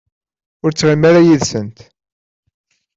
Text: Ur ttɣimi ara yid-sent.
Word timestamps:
Ur 0.63 0.71
ttɣimi 0.73 1.05
ara 1.09 1.27
yid-sent. 1.27 1.79